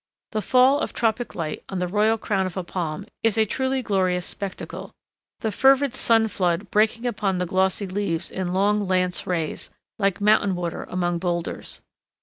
[0.31, 3.83] The fall of tropic light on the royal crown of a palm is a truly
[3.83, 4.95] glorious spectacle,
[5.41, 9.69] the fervid sun flood breaking upon the glossy leaves in long lance rays,
[9.99, 11.81] like mountain water among boulders.